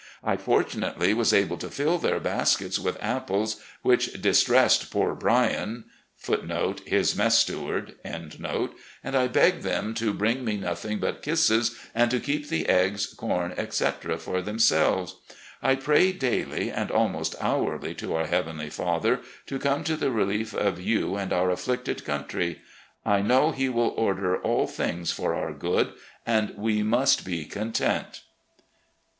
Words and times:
I 0.23 0.35
fort\mately 0.35 1.13
was 1.13 1.31
able 1.31 1.57
to 1.57 1.69
fill 1.69 1.99
their 1.99 2.19
baskets 2.19 2.79
with 2.79 2.97
apples, 3.03 3.57
which 3.83 4.19
dis 4.19 4.41
tressed 4.43 4.89
poor 4.89 5.13
Bryan*, 5.13 5.85
and 6.27 6.83
I 9.21 9.27
begged 9.27 9.61
them 9.61 9.93
to 9.93 10.11
bring 10.15 10.43
me 10.43 10.57
noth 10.57 10.85
ing 10.85 10.97
but 10.97 11.21
kisses 11.21 11.77
and 11.93 12.09
to 12.09 12.19
keep 12.19 12.49
the 12.49 12.67
eggs, 12.67 13.13
com, 13.15 13.53
etc., 13.55 14.17
for 14.17 14.41
them 14.41 14.57
selves. 14.57 15.17
I 15.61 15.75
pray 15.75 16.11
daily 16.13 16.71
and 16.71 16.89
almost 16.89 17.35
hourly 17.39 17.93
to 17.93 18.15
our 18.15 18.25
Heavenly 18.25 18.71
Father 18.71 19.19
to 19.45 19.59
come 19.59 19.83
to 19.83 19.95
the 19.95 20.09
relief 20.09 20.55
of 20.55 20.81
you 20.81 21.15
and 21.15 21.31
our 21.31 21.51
afflicted 21.51 22.03
coun 22.03 22.25
try. 22.27 22.55
I 23.05 23.21
know 23.21 23.51
He 23.51 23.69
will 23.69 23.89
order 23.95 24.35
all 24.41 24.65
things 24.65 25.11
for 25.11 25.35
our 25.35 25.53
good, 25.53 25.93
and 26.25 26.55
we 26.57 26.81
must 26.81 27.23
be 27.23 27.45
content." 27.45 28.21